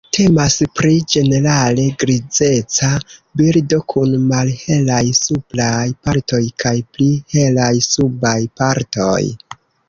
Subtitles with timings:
[0.17, 2.89] Temas pri ĝenerale grizeca
[3.41, 9.21] birdo kun malhelaj supraj partoj kaj pli helaj subaj partoj.